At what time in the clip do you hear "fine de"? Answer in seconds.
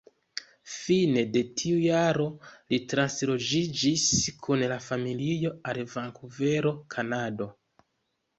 0.75-1.43